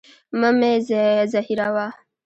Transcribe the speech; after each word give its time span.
مه 0.39 0.49
مي 0.59 0.71
زهيروه. 1.31 1.87